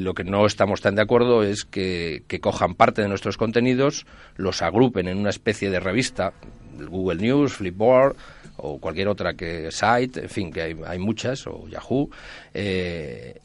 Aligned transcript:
lo 0.00 0.14
que 0.14 0.24
no 0.24 0.46
estamos 0.46 0.80
tan 0.80 0.94
de 0.94 1.02
acuerdo 1.02 1.42
es 1.42 1.64
que, 1.64 2.24
cojan 2.40 2.74
parte 2.74 3.02
de 3.02 3.08
nuestros 3.08 3.36
contenidos, 3.36 4.06
los 4.36 4.62
agrupen 4.62 5.08
en 5.08 5.18
una 5.18 5.30
especie 5.30 5.70
de 5.70 5.80
revista, 5.80 6.32
Google 6.78 7.20
News, 7.20 7.52
Flipboard 7.54 8.16
o 8.56 8.78
cualquier 8.78 9.08
otra 9.08 9.34
que 9.34 9.70
site, 9.70 10.20
en 10.20 10.28
fin, 10.28 10.52
que 10.52 10.62
hay, 10.62 10.76
hay 10.86 10.98
muchas, 10.98 11.46
o 11.46 11.66
Yahoo, 11.68 12.10
eh, 12.52 13.38